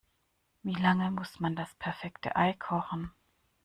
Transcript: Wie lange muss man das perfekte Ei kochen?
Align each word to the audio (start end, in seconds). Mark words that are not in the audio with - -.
Wie 0.63 0.73
lange 0.73 1.11
muss 1.11 1.39
man 1.39 1.55
das 1.55 1.75
perfekte 1.75 2.35
Ei 2.35 2.53
kochen? 2.53 3.11